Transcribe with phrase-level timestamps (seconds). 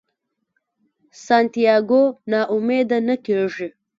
[1.25, 3.67] سانتیاګو نا امیده نه کیږي.